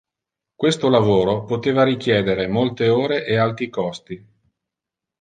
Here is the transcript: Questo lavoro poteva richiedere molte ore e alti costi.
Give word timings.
Questo 0.55 0.89
lavoro 0.89 1.43
poteva 1.45 1.83
richiedere 1.83 2.47
molte 2.47 2.87
ore 2.89 3.23
e 3.23 3.37
alti 3.37 3.69
costi. 3.69 4.25